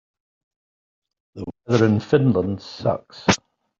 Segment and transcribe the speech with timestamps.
[1.35, 3.21] The weather in Finland sucks.